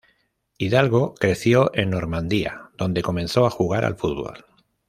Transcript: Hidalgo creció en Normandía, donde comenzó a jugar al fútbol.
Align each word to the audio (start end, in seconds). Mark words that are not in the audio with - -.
Hidalgo 0.57 1.13
creció 1.13 1.69
en 1.75 1.91
Normandía, 1.91 2.71
donde 2.75 3.03
comenzó 3.03 3.45
a 3.45 3.51
jugar 3.51 3.85
al 3.85 3.97
fútbol. 3.97 4.43